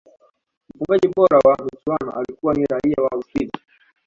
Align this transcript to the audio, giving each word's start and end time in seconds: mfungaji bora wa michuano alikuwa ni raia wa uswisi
mfungaji 0.75 1.07
bora 1.15 1.37
wa 1.37 1.57
michuano 1.65 2.11
alikuwa 2.11 2.53
ni 2.53 2.65
raia 2.65 3.03
wa 3.03 3.17
uswisi 3.17 3.59